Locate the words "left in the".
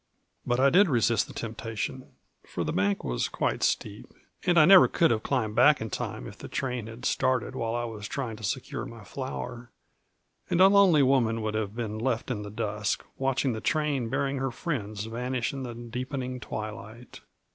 11.99-12.49